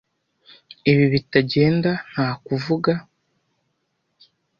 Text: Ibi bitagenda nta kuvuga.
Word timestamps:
Ibi 0.91 1.05
bitagenda 1.13 1.91
nta 2.11 2.27
kuvuga. 2.45 2.91